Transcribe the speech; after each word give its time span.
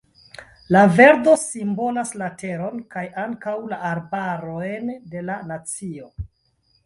La 0.75 0.79
verdo 0.99 1.33
simbolas 1.41 2.13
la 2.21 2.29
teron, 2.43 2.81
kaj 2.95 3.03
ankaŭ 3.25 3.55
la 3.73 3.79
arbarojn 3.89 4.89
de 5.15 5.21
la 5.27 5.37
nacio. 5.53 6.09